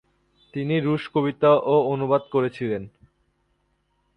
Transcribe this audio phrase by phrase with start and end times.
[0.53, 2.83] তিনি রুশ কবিতাও অনুবাদ করেছিলেন।